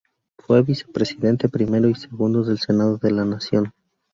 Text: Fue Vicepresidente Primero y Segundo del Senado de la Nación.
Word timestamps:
Fue 0.39 0.63
Vicepresidente 0.63 1.47
Primero 1.47 1.87
y 1.87 1.93
Segundo 1.93 2.43
del 2.43 2.57
Senado 2.57 2.97
de 2.97 3.11
la 3.11 3.23
Nación. 3.23 3.71